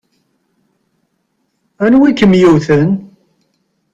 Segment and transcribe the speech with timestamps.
[1.85, 2.89] Anwa i kem-yewwten?